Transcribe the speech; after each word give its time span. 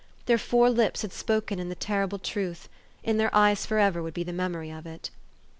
Their 0.25 0.39
four 0.39 0.71
lips 0.71 1.03
had 1.03 1.13
spoken 1.13 1.69
the 1.69 1.75
terrible 1.75 2.17
truth: 2.17 2.67
in 3.03 3.17
their 3.17 3.27
e} 3.27 3.31
T 3.35 3.51
es 3.51 3.67
forever 3.67 4.01
would 4.01 4.15
be 4.15 4.23
the 4.23 4.33
memory 4.33 4.71
of 4.71 4.87
it. 4.87 5.11